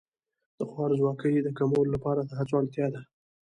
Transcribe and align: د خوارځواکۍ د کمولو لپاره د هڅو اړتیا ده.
د 0.57 0.59
خوارځواکۍ 0.71 1.35
د 1.41 1.49
کمولو 1.57 1.93
لپاره 1.95 2.21
د 2.23 2.31
هڅو 2.39 2.53
اړتیا 2.61 2.87
ده. 2.93 3.01